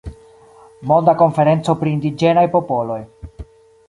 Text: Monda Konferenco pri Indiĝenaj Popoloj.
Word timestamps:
Monda 0.91 1.13
Konferenco 1.19 1.75
pri 1.81 1.93
Indiĝenaj 1.97 2.47
Popoloj. 2.57 2.99